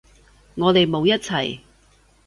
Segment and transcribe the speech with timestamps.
[0.55, 1.59] 我哋冇一齊